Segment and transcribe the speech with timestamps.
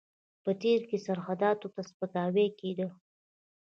[0.43, 2.87] په تېر کې سرحداتو ته سپکاوی کېده.